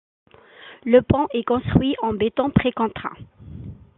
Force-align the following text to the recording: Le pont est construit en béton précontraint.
Le 0.83 1.01
pont 1.03 1.27
est 1.31 1.43
construit 1.43 1.95
en 2.01 2.13
béton 2.13 2.49
précontraint. 2.49 3.13